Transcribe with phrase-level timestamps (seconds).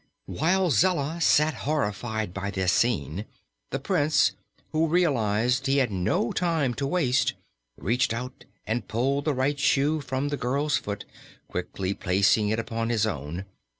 [0.25, 3.25] While Zella sat horrified by this scene,
[3.69, 4.31] the Prince,
[4.71, 7.35] who realized he had no time to waste,
[7.77, 11.05] reached out and pulled the right shoe from the girl's foot,
[11.47, 13.45] quickly placing it upon his own.